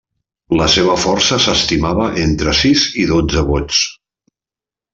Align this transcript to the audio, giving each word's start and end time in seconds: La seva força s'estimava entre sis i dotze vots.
La 0.59 0.67
seva 0.75 0.95
força 1.01 1.37
s'estimava 1.43 2.07
entre 2.23 2.55
sis 2.61 2.87
i 3.05 3.07
dotze 3.13 3.45
vots. 3.53 3.87